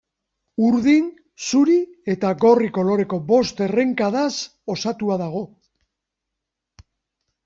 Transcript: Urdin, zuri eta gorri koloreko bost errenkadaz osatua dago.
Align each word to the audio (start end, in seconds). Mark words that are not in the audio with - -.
Urdin, 0.67 1.09
zuri 1.47 1.75
eta 2.13 2.31
gorri 2.43 2.69
koloreko 2.77 3.19
bost 3.27 3.61
errenkadaz 3.65 4.31
osatua 4.77 5.19
dago. 5.23 5.43